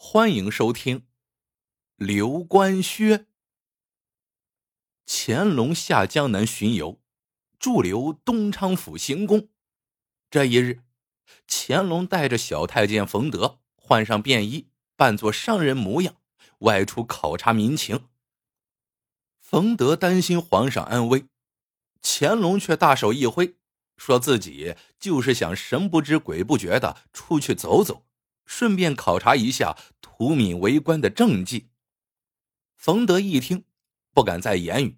[0.00, 1.00] 欢迎收听
[1.96, 3.18] 《刘关薛》。
[5.04, 7.00] 乾隆下江南巡游，
[7.58, 9.48] 驻留东昌府行宫。
[10.30, 10.84] 这一日，
[11.48, 16.14] 乾隆带着小太监冯德换上便衣，扮作商人模样，
[16.60, 18.06] 外出考察民情。
[19.40, 21.26] 冯德担心皇上安危，
[22.00, 23.56] 乾隆却大手一挥，
[23.96, 28.04] 说自己就是想神不知鬼不觉的出去走走。
[28.48, 31.68] 顺便考察一下屠敏为官的政绩。
[32.74, 33.64] 冯德一听，
[34.14, 34.96] 不敢再言语。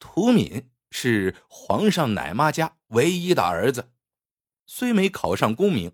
[0.00, 3.92] 屠敏是皇上奶妈家唯一的儿子，
[4.66, 5.92] 虽没考上功名，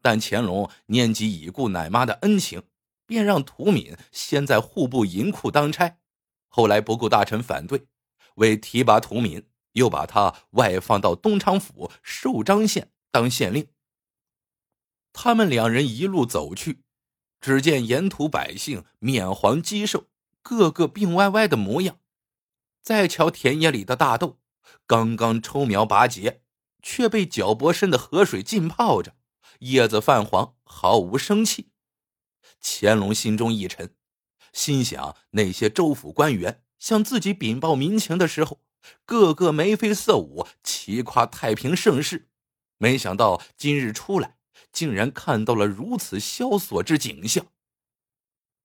[0.00, 2.62] 但乾隆念及已故奶妈的恩情，
[3.06, 5.98] 便让屠敏先在户部银库当差。
[6.48, 7.86] 后来不顾大臣反对，
[8.36, 13.68] 为提拔屠敏，又把他外放到东昌府寿张县当县令。
[15.14, 16.82] 他们两人一路走去，
[17.40, 20.08] 只见沿途百姓面黄肌瘦，
[20.42, 22.00] 个个病歪歪的模样。
[22.82, 24.40] 再瞧田野里的大豆，
[24.86, 26.42] 刚刚抽苗拔节，
[26.82, 29.14] 却被脚脖深的河水浸泡着，
[29.60, 31.70] 叶子泛黄，毫无生气。
[32.60, 33.94] 乾隆心中一沉，
[34.52, 38.60] 心想那些州府官员向自己禀报民情的时候，
[39.06, 42.28] 个个眉飞色舞，齐夸太平盛世，
[42.78, 44.33] 没想到今日出来。
[44.74, 47.46] 竟然看到了如此萧索之景象。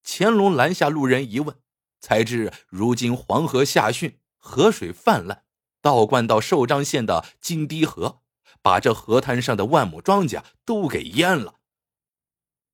[0.03, 1.55] 乾隆拦下路人一问，
[2.01, 5.43] 才知如今黄河下汛，河水泛滥，
[5.81, 8.21] 倒灌到寿张县的金堤河，
[8.61, 11.55] 把这河滩上的万亩庄稼都给淹了。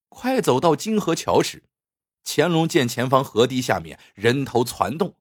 [0.08, 1.64] 快走到金河桥时，
[2.24, 5.16] 乾隆见前方河堤下面人头攒动，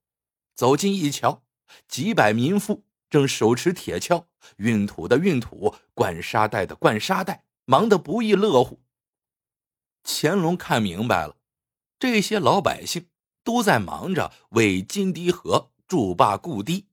[0.55, 1.43] 走近一瞧，
[1.89, 4.27] 几百民妇正手持铁锹
[4.59, 7.44] 运土的运土，灌沙袋的灌沙袋。
[7.65, 8.83] 忙得不亦乐乎。
[10.03, 11.37] 乾隆看明白了，
[11.99, 13.09] 这些老百姓
[13.43, 16.89] 都在忙着为金堤河筑坝固堤。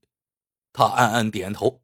[0.73, 1.83] 他暗暗点头。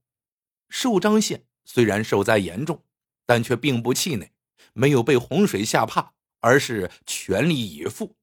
[0.70, 2.84] 寿张县虽然受灾严重，
[3.26, 4.32] 但却并不气馁，
[4.74, 8.16] 没有被洪水吓怕，而是全力以赴。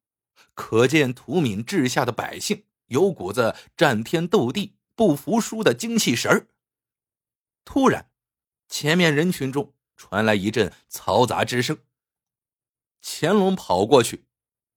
[0.54, 6.48] 可见土敏治下的百姓有股子战天斗地、不服输的精气神儿。
[7.64, 8.10] 突然，
[8.68, 9.74] 前面人群中。
[10.04, 11.78] 传来一阵嘈杂之声。
[13.00, 14.26] 乾隆跑过去，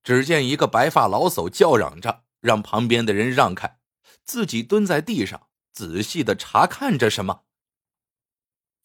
[0.01, 3.79] 只见一个白发老叟叫嚷着，让旁边的人让开，
[4.23, 7.43] 自己蹲在地上仔细的查看着什么。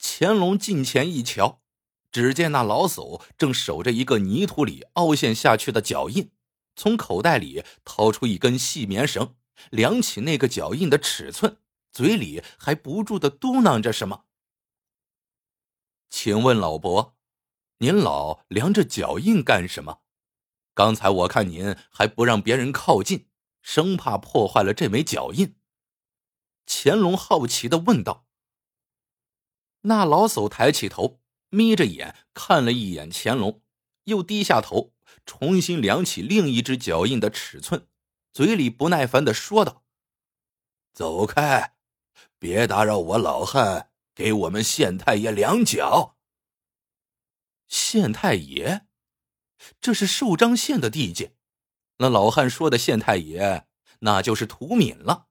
[0.01, 1.63] 乾隆近前一瞧，
[2.11, 6.33] 只见那老叟正守着一个泥土里凹陷下去的脚印，
[6.75, 9.37] 从口袋里掏出一根细棉绳，
[9.71, 11.59] 量起那个脚印的尺寸，
[11.93, 14.25] 嘴里还不住的嘟囔着什么。
[16.13, 17.17] 请问老伯，
[17.79, 20.03] 您老量着脚印干什么？
[20.75, 23.31] 刚才我看您还不让别人靠近，
[23.63, 25.57] 生怕破坏了这枚脚印。
[26.67, 28.27] 乾隆好奇的问道。
[29.81, 31.19] 那老叟抬起头，
[31.49, 33.63] 眯着眼看了一眼乾隆，
[34.05, 34.93] 又低下头，
[35.25, 37.89] 重新量起另一只脚印的尺寸，
[38.31, 39.83] 嘴里不耐烦的说道
[40.93, 41.75] ：“走开，
[42.39, 46.17] 别打扰我老汉。”给我们县太爷两脚。
[47.69, 48.87] 县太爷，
[49.81, 51.35] 这是寿张县的地界，
[51.97, 53.67] 那老汉说的县太爷，
[54.01, 55.29] 那就是屠敏了。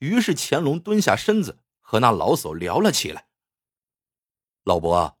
[0.00, 3.28] 于是乾隆蹲下身子，和那老叟聊了起来。
[4.64, 5.18] 老伯，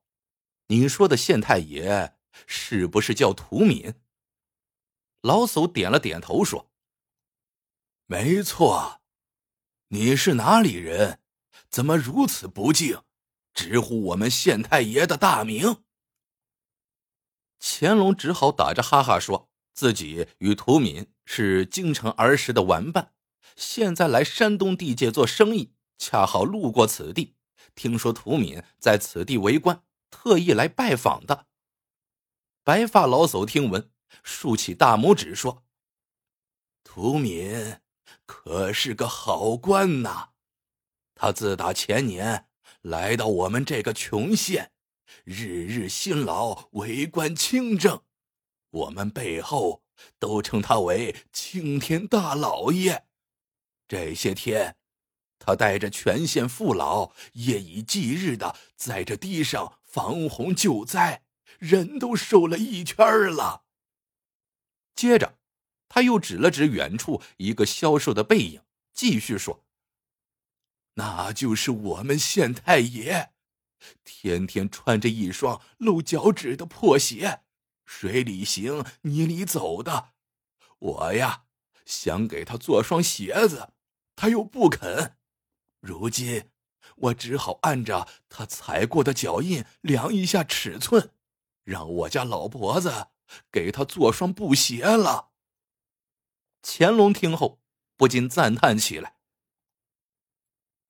[0.66, 2.16] 你说的县太爷
[2.46, 3.94] 是不是叫屠敏？
[5.22, 6.70] 老叟点了点头，说
[8.06, 9.00] ：“没错。
[9.88, 11.20] 你是哪里人？”
[11.70, 13.02] 怎么如此不敬，
[13.52, 15.82] 直呼我们县太爷的大名？
[17.58, 23.12] 乾隆只好打着哈哈说自己与屠敏是京城儿时的玩伴，
[23.56, 27.34] 现在来山东地界做生意，恰好路过此地，
[27.74, 31.46] 听说屠敏在此地为官，特意来拜访的。
[32.62, 33.90] 白发老叟听闻，
[34.22, 35.64] 竖起大拇指说
[36.84, 37.78] ：“屠敏
[38.24, 40.30] 可是个好官呐。”
[41.16, 42.46] 他自打前年
[42.82, 44.70] 来到我们这个穷县，
[45.24, 48.02] 日日辛劳为官清正，
[48.70, 49.82] 我们背后
[50.18, 53.06] 都称他为青天大老爷。
[53.88, 54.76] 这些天，
[55.38, 61.22] 他带着全县父老夜以继日的在这堤上防洪救灾，
[61.58, 63.64] 人都瘦了一圈了。
[64.94, 65.38] 接着，
[65.88, 68.60] 他又指了指远处一个消瘦的背影，
[68.92, 69.65] 继续说。
[70.98, 73.30] 那就是我们县太爷，
[74.04, 77.42] 天天穿着一双露脚趾的破鞋，
[77.84, 80.12] 水里行，泥里走的。
[80.78, 81.44] 我呀，
[81.84, 83.72] 想给他做双鞋子，
[84.14, 85.16] 他又不肯。
[85.80, 86.50] 如今，
[86.96, 91.12] 我只好按着他踩过的脚印量一下尺寸，
[91.62, 93.08] 让我家老婆子
[93.52, 95.30] 给他做双布鞋了。
[96.62, 97.60] 乾隆听后
[97.96, 99.15] 不禁赞叹起来：“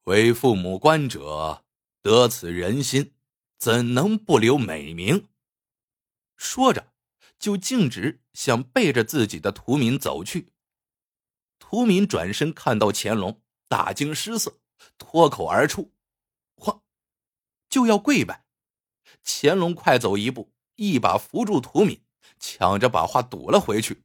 [0.06, 1.64] 为父母官者，
[2.00, 3.12] 得此人心，
[3.58, 5.28] 怎能不留美名？”
[6.38, 6.92] 说着，
[7.40, 10.52] 就径直向背着自己的屠民走去。
[11.58, 14.60] 屠民转身看到乾隆，大惊失色，
[14.96, 15.92] 脱口而出
[16.54, 16.82] ：“皇！”
[17.68, 18.44] 就要跪拜。
[19.24, 22.00] 乾隆快走一步，一把扶住屠民，
[22.38, 24.04] 抢着把话堵了回去：“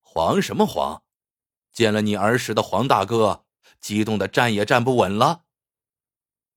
[0.00, 1.02] 皇什么皇？
[1.72, 3.44] 见了你儿时的黄大哥，
[3.80, 5.44] 激动的站也站不稳了。”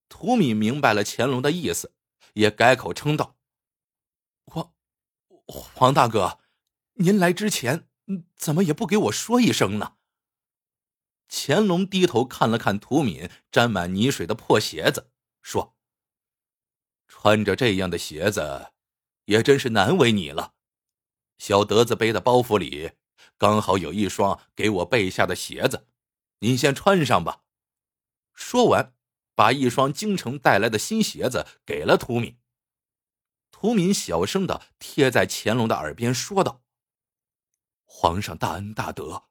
[0.09, 1.93] 图敏明白了乾隆的意思，
[2.33, 3.37] 也改口称道。
[4.45, 4.73] 黄
[5.45, 6.39] 黄大哥，
[6.93, 7.87] 您来之前
[8.35, 9.95] 怎么也不给我说一声呢？
[11.29, 15.09] 乾隆低头看了看涂敏沾满泥水的破鞋子，
[15.41, 15.77] 说
[17.07, 18.73] ：“穿着这样的鞋子，
[19.25, 20.55] 也真是难为你了。
[21.37, 22.91] 小德子背的包袱里
[23.37, 25.87] 刚好有一双给我备下的鞋子，
[26.41, 27.41] 您先穿上吧。”
[28.35, 28.93] 说完，
[29.33, 32.37] 把一双京城带来的新鞋子给了涂敏。
[33.51, 36.63] 图敏小声的贴在乾隆的耳边说道
[37.85, 39.25] ：“皇上大恩大德，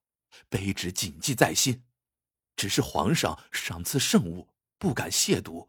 [0.48, 1.84] 卑职谨记在心。
[2.54, 5.68] 只是皇上赏赐圣物，不敢亵渎，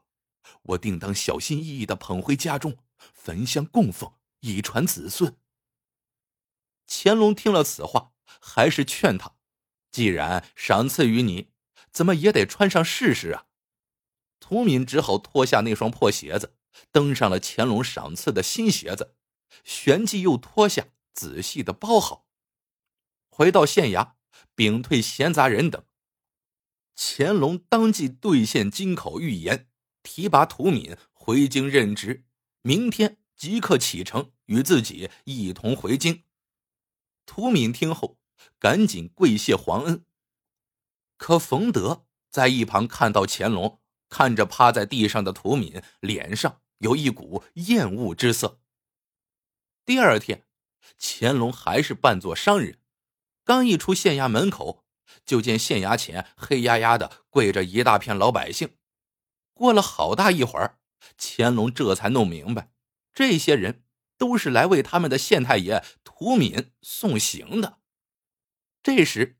[0.64, 2.78] 我定当小心翼翼的捧回家中，
[3.14, 5.36] 焚香供奉，以传子孙。”
[6.86, 9.36] 乾隆听了此话，还是劝他
[9.92, 11.50] ：“既然赏赐于你，
[11.92, 13.46] 怎么也得穿上试试啊？”
[14.40, 16.58] 涂敏只好脱下那双破鞋子。
[16.90, 19.16] 登上了乾隆赏赐的新鞋子，
[19.66, 22.28] 旋即又脱下，仔细的包好。
[23.30, 24.14] 回到县衙，
[24.56, 25.84] 禀退闲杂人等。
[26.96, 29.70] 乾隆当即兑现金口玉言，
[30.02, 32.26] 提拔涂敏回京任职，
[32.62, 36.24] 明天即刻启程，与自己一同回京。
[37.26, 38.18] 涂敏听后，
[38.60, 40.06] 赶紧跪谢皇恩。
[41.18, 43.80] 可冯德在一旁看到乾隆。
[44.14, 48.60] 看着趴在地上的涂敏，脸上有一股厌恶之色。
[49.86, 50.44] 第二天，
[51.00, 52.78] 乾隆还是扮作商人，
[53.46, 54.84] 刚一出县衙门口，
[55.26, 58.76] 就见县衙前黑压压的跪着一大片老百姓。
[59.54, 60.80] 过了好大一会儿，
[61.18, 62.74] 乾隆这才弄明白，
[63.14, 63.86] 这些人
[64.18, 67.78] 都是来为他们的县太爷涂敏送行的。
[68.83, 69.38] 这时。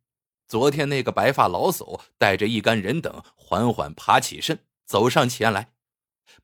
[0.48, 5.72] 昨天那个白发老叟带着一干人等缓缓爬起身，走上前来。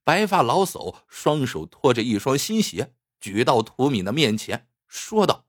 [0.06, 5.48] 白发老叟双手托着一双新鞋，举到屠敏的面前，说道：“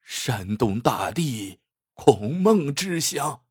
[0.00, 1.58] 山东大地，
[1.94, 3.42] 孔孟之乡，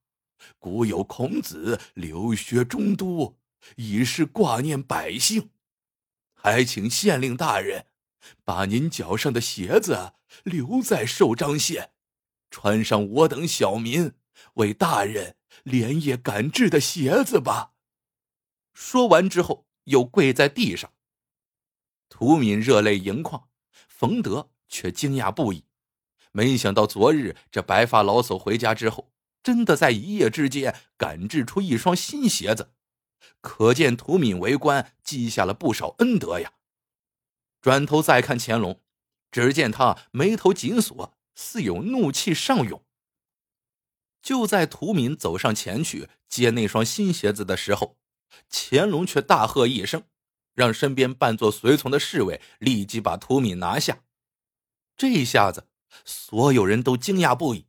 [0.57, 3.37] 古有孔子留学中都，
[3.75, 5.49] 以示挂念百姓。
[6.33, 7.87] 还请县令大人
[8.45, 10.13] 把您脚上的鞋子
[10.43, 11.91] 留在寿张县。”
[12.49, 14.13] 穿上我等小民
[14.55, 17.73] 为大人连夜赶制的鞋子吧。
[18.73, 20.91] 说完之后，又跪在地上。
[22.07, 23.49] 涂敏热泪盈眶，
[23.87, 25.65] 冯德却惊讶不已。
[26.31, 29.11] 没想到昨日这白发老叟回家之后，
[29.43, 32.73] 真的在一夜之间赶制出一双新鞋子，
[33.41, 36.53] 可见涂敏为官积下了不少恩德呀。
[37.61, 38.81] 转头再看乾隆，
[39.31, 41.18] 只见他眉头紧锁。
[41.41, 42.83] 似有怒气上涌。
[44.21, 47.97] 就在屠敏走上前去接那双新鞋子的时候，
[48.51, 50.03] 乾隆却大喝一声，
[50.53, 54.03] 让身边扮作随从的侍卫立即把屠敏拿下。
[54.97, 55.69] 这一下子，
[56.03, 57.67] 所有人都惊讶不已。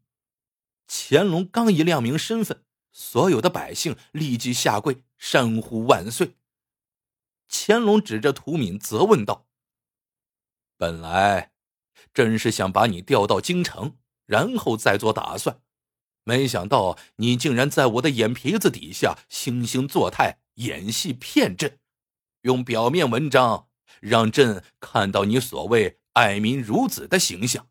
[0.88, 6.34] 乾隆刚一亮明身份，所有的百姓立即下跪，山呼万岁。
[7.48, 9.46] 乾隆指着屠敏责问道
[10.76, 11.49] ：“本来……”
[12.12, 15.60] 真是想把你调到京城，然后再做打算，
[16.24, 21.78] 没想到你竟然在我的眼皮子底下惺惺作态，演戏骗朕，
[22.42, 23.68] 用表面文章
[24.00, 27.68] 让朕看到你所谓爱民如子的形象。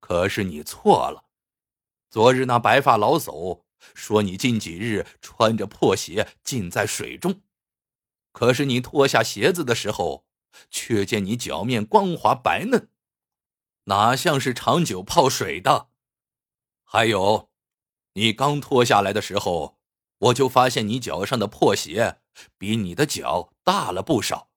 [0.00, 1.26] 可是你错了，
[2.10, 3.62] 昨日那白发老叟
[3.94, 7.40] 说你近几日穿着破鞋浸在水中，
[8.32, 10.24] 可是你脱下鞋子的时候，
[10.68, 12.88] 却见你脚面光滑白嫩。
[13.90, 15.88] 哪像是长久泡水的？
[16.84, 17.50] 还有，
[18.12, 19.80] 你刚脱下来的时候，
[20.18, 22.20] 我就发现你脚上的破鞋
[22.56, 24.48] 比你的脚大了不少，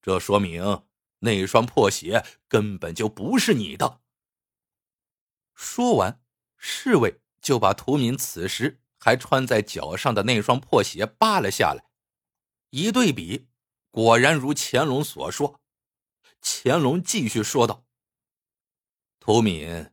[0.00, 0.84] 这说明
[1.18, 4.00] 那双破鞋根本就不是你的。
[5.52, 6.22] 说完，
[6.56, 11.90] 侍卫就把图敏此时还穿在脚上的那双破鞋扒了下来。
[12.70, 13.48] 一对比，
[13.90, 15.60] 果然如乾隆所说。
[16.40, 17.84] 乾隆继续说道
[19.30, 19.92] ：“屠敏，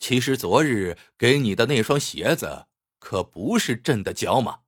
[0.00, 2.66] 其实昨日给你的那双鞋子
[2.98, 4.62] 可不是朕的脚码，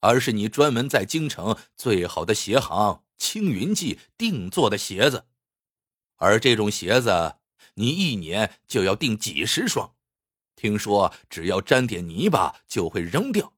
[0.00, 5.26] 而是你专门在京城最好的鞋行青云记定做的鞋子。
[6.16, 7.36] 而这种鞋子，
[7.74, 9.94] 你一年就要订几十双。”
[10.56, 13.52] 听说只要沾点泥巴就会扔掉，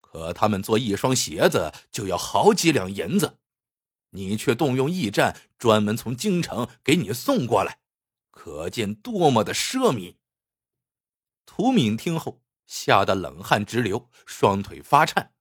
[0.00, 3.38] 可他们做一双鞋子就要好几两银子，
[4.10, 7.78] 你却动用驿站专门从京城给你送过来，
[8.36, 10.16] 可见多么的奢靡。
[11.46, 15.32] 涂敏听后吓得冷汗直流，双腿发颤。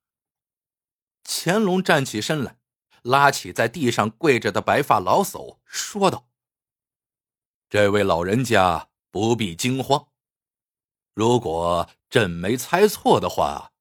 [1.26, 2.58] 乾隆站起身来，
[3.02, 6.30] 拉起在地上跪着的白发老叟，说道
[7.70, 10.08] ：“这位老人家不必惊慌。”
[11.14, 13.74] 如果朕没猜错的话，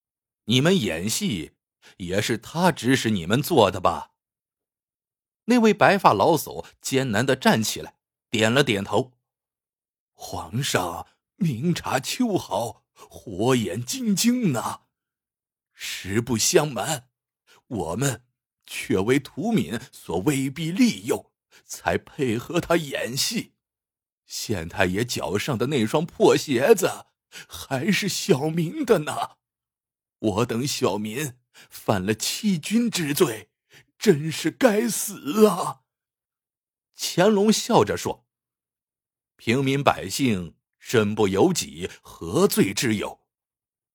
[0.46, 1.52] 你们演戏
[1.98, 4.10] 也是他指使你们做的吧？
[5.44, 7.98] 那位白发老叟艰难的站起来，
[8.34, 9.12] 点了点头。
[10.12, 14.80] 皇上明察秋毫，火眼金睛呢。
[15.72, 17.10] 实不相瞒，
[17.68, 18.24] 我们
[18.66, 21.30] 却为屠敏所威逼利诱，
[21.64, 23.52] 才配合他演戏。
[24.26, 27.06] 县太爷脚上的那双破鞋子。
[27.48, 29.36] 还是小民的呢，
[30.18, 31.34] 我等小民
[31.70, 33.50] 犯了欺君之罪，
[33.96, 35.82] 真是该死啊！
[36.96, 38.23] 乾隆笑着说
[39.44, 43.20] ：“平民百姓身不由己，何罪之有？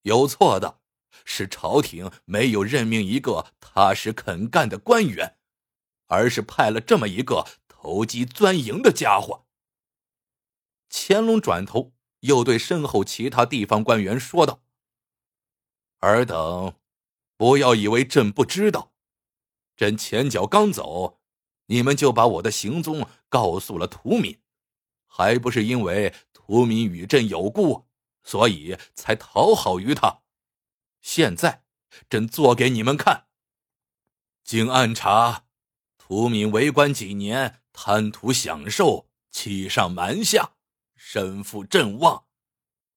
[0.03, 0.81] 有错的
[1.25, 5.39] 是朝廷没有任命一个踏实肯干的官员，
[6.05, 9.47] 而是派了这么一个投机钻营的家伙。”
[10.87, 11.93] 乾隆转头。
[12.19, 14.61] 又对身后其他地方官员说道
[16.01, 16.75] ：“尔等，
[17.37, 18.91] 不要以为朕不知道。
[19.75, 21.21] 朕前脚刚走，
[21.67, 24.37] 你们就把我的行踪告诉了屠敏，
[25.09, 27.89] 还不是因为屠敏与朕有故，
[28.23, 30.21] 所以才讨好于他。
[31.01, 31.65] 现在，
[32.09, 33.27] 朕做给你们看。
[34.43, 35.45] 经暗查，
[35.97, 40.53] 屠敏为官几年，贪图享受，欺上瞒下。”
[41.01, 42.25] 身负阵望，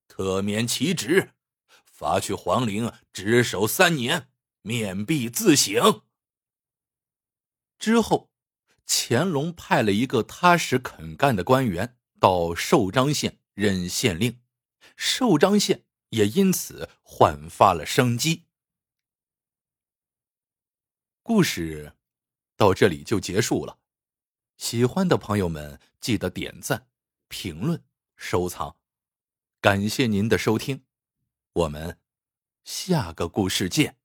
[0.08, 1.34] 特免其职，
[1.84, 4.28] 罚去皇陵值守三年，
[4.62, 6.02] 面壁自省。
[7.78, 8.32] 之后，
[8.86, 14.40] 乾隆派了一个踏实肯干的官员到寿张县任县令，
[14.96, 18.44] 寿张县也因此焕发了生机。
[21.24, 21.96] 故事
[22.56, 23.80] 到这里就结束了，
[24.56, 26.86] 喜欢的朋友们记得点赞、
[27.26, 27.82] 评论。
[28.14, 28.76] 收藏，
[29.60, 30.84] 感谢您的收听，
[31.54, 31.98] 我们
[32.62, 34.01] 下个故事见。